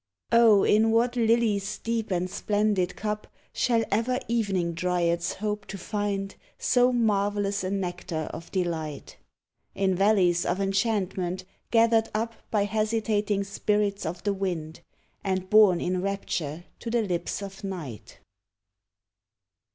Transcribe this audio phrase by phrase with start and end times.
[0.31, 0.63] Oh!
[0.63, 6.91] in what lily's deep and splendid cup Shall ever evening dryads hope to find So
[6.91, 9.17] marvellous a nectar of delight—
[9.85, 14.81] In valleys of enchantment gathered up By hesitating spirits of the wind,
[15.23, 18.21] And borne in rapture to the lips of Night*?